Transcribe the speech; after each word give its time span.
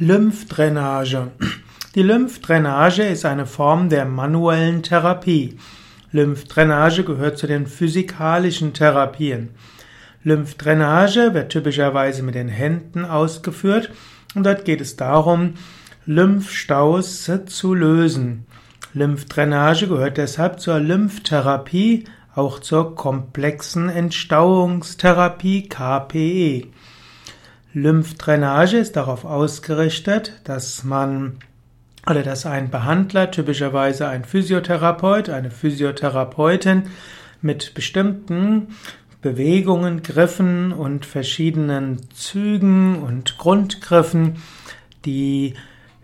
Lymphdrainage. 0.00 1.30
Die 1.94 2.02
Lymphdrainage 2.02 3.04
ist 3.04 3.24
eine 3.24 3.46
Form 3.46 3.88
der 3.88 4.04
manuellen 4.04 4.82
Therapie. 4.82 5.56
Lymphdrainage 6.10 7.04
gehört 7.04 7.38
zu 7.38 7.46
den 7.46 7.68
physikalischen 7.68 8.72
Therapien. 8.72 9.50
Lymphdrainage 10.24 11.32
wird 11.32 11.52
typischerweise 11.52 12.24
mit 12.24 12.34
den 12.34 12.48
Händen 12.48 13.04
ausgeführt 13.04 13.92
und 14.34 14.44
dort 14.44 14.64
geht 14.64 14.80
es 14.80 14.96
darum, 14.96 15.54
Lymphstaus 16.06 17.30
zu 17.46 17.74
lösen. 17.74 18.46
Lymphdrainage 18.94 19.86
gehört 19.86 20.16
deshalb 20.16 20.58
zur 20.58 20.80
Lymphtherapie, 20.80 22.02
auch 22.34 22.58
zur 22.58 22.96
komplexen 22.96 23.90
Entstauungstherapie 23.90 25.68
KPE. 25.68 26.66
Lymphdrainage 27.74 28.78
ist 28.78 28.96
darauf 28.96 29.24
ausgerichtet, 29.24 30.40
dass 30.44 30.84
man 30.84 31.38
oder 32.08 32.22
dass 32.22 32.46
ein 32.46 32.70
Behandler, 32.70 33.30
typischerweise 33.30 34.06
ein 34.06 34.24
Physiotherapeut, 34.24 35.28
eine 35.28 35.50
Physiotherapeutin 35.50 36.84
mit 37.40 37.74
bestimmten 37.74 38.68
Bewegungen, 39.22 40.02
Griffen 40.02 40.72
und 40.72 41.06
verschiedenen 41.06 42.10
Zügen 42.12 43.02
und 43.02 43.38
Grundgriffen 43.38 44.36
die 45.04 45.54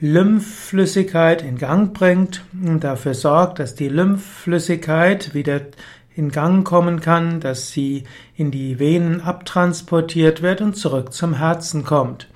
Lymphflüssigkeit 0.00 1.40
in 1.40 1.56
Gang 1.56 1.94
bringt 1.94 2.42
und 2.52 2.84
dafür 2.84 3.14
sorgt, 3.14 3.58
dass 3.58 3.74
die 3.74 3.88
Lymphflüssigkeit 3.88 5.32
wieder 5.32 5.62
in 6.16 6.30
Gang 6.30 6.66
kommen 6.66 7.00
kann, 7.00 7.40
dass 7.40 7.70
sie 7.70 8.04
in 8.34 8.50
die 8.50 8.78
Venen 8.78 9.20
abtransportiert 9.20 10.40
wird 10.40 10.62
und 10.62 10.76
zurück 10.76 11.12
zum 11.12 11.34
Herzen 11.34 11.84
kommt. 11.84 12.28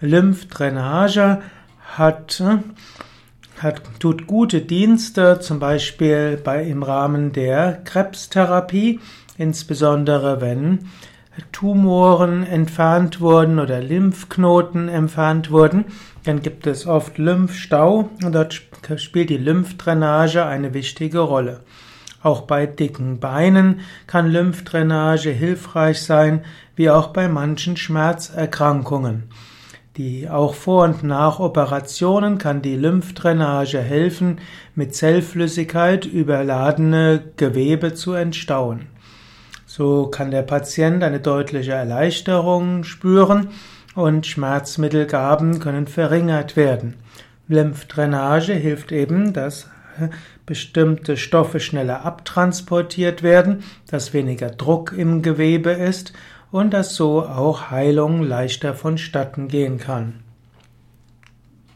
Lymphdrainage 0.00 1.42
hat, 1.96 2.42
hat, 3.58 3.82
tut 3.98 4.26
gute 4.26 4.62
Dienste, 4.62 5.38
zum 5.40 5.58
Beispiel 5.60 6.40
bei, 6.42 6.64
im 6.64 6.82
Rahmen 6.82 7.32
der 7.32 7.82
Krebstherapie, 7.84 9.00
insbesondere 9.36 10.40
wenn 10.40 10.88
Tumoren 11.52 12.44
entfernt 12.44 13.20
wurden 13.20 13.58
oder 13.58 13.82
Lymphknoten 13.82 14.88
entfernt 14.88 15.50
wurden, 15.50 15.86
dann 16.24 16.40
gibt 16.40 16.66
es 16.66 16.86
oft 16.86 17.18
Lymphstau 17.18 18.08
und 18.24 18.32
dort 18.34 18.62
spielt 18.96 19.30
die 19.30 19.36
Lymphdrainage 19.36 20.44
eine 20.46 20.72
wichtige 20.74 21.18
Rolle. 21.18 21.60
Auch 22.24 22.40
bei 22.40 22.64
dicken 22.64 23.20
Beinen 23.20 23.80
kann 24.06 24.30
Lymphdrainage 24.30 25.28
hilfreich 25.28 26.02
sein, 26.02 26.42
wie 26.74 26.88
auch 26.88 27.08
bei 27.08 27.28
manchen 27.28 27.76
Schmerzerkrankungen. 27.76 29.24
Die 29.98 30.30
auch 30.30 30.54
vor 30.54 30.84
und 30.84 31.02
nach 31.02 31.38
Operationen 31.38 32.38
kann 32.38 32.62
die 32.62 32.76
Lymphdrainage 32.76 33.78
helfen, 33.78 34.38
mit 34.74 34.94
Zellflüssigkeit 34.94 36.06
überladene 36.06 37.22
Gewebe 37.36 37.92
zu 37.92 38.14
entstauen. 38.14 38.86
So 39.66 40.06
kann 40.06 40.30
der 40.30 40.42
Patient 40.42 41.04
eine 41.04 41.20
deutliche 41.20 41.72
Erleichterung 41.72 42.84
spüren 42.84 43.48
und 43.94 44.26
Schmerzmittelgaben 44.26 45.60
können 45.60 45.86
verringert 45.86 46.56
werden. 46.56 46.94
Lymphdrainage 47.48 48.54
hilft 48.54 48.92
eben, 48.92 49.34
dass 49.34 49.68
bestimmte 50.46 51.16
Stoffe 51.16 51.60
schneller 51.60 52.04
abtransportiert 52.04 53.22
werden, 53.22 53.62
dass 53.86 54.12
weniger 54.12 54.50
Druck 54.50 54.92
im 54.96 55.22
Gewebe 55.22 55.70
ist 55.70 56.12
und 56.50 56.72
dass 56.72 56.94
so 56.94 57.22
auch 57.22 57.70
Heilung 57.70 58.22
leichter 58.22 58.74
vonstatten 58.74 59.48
gehen 59.48 59.78
kann. 59.78 60.23